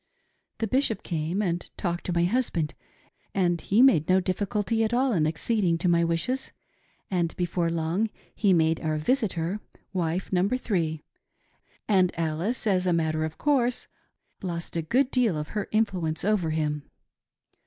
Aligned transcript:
The 0.57 0.65
Bishop 0.65 1.03
came 1.03 1.43
and 1.43 1.69
talked 1.77 2.05
to 2.07 2.11
my 2.13 2.23
husband, 2.23 2.73
and 3.35 3.61
he 3.61 3.83
made 3.83 4.09
no 4.09 4.19
difficulty 4.19 4.83
at 4.83 4.95
all 4.95 5.13
in 5.13 5.27
acceding 5.27 5.77
to 5.77 5.87
my 5.87 6.03
wishes, 6.03 6.51
and 7.11 7.35
before 7.37 7.69
long 7.69 8.09
he 8.33 8.51
made 8.51 8.81
our 8.81 8.97
visitor— 8.97 9.59
wife, 9.93 10.33
number 10.33 10.57
three; 10.57 11.03
and 11.87 12.11
Alice, 12.17 12.65
as 12.65 12.87
a 12.87 12.93
matter 12.93 13.25
of 13.25 13.37
course, 13.37 13.87
lost 14.41 14.75
a 14.75 14.81
good 14.81 15.11
deal 15.11 15.37
of 15.37 15.49
her 15.49 15.67
influence 15.71 16.25
over 16.25 16.49
him. 16.49 16.89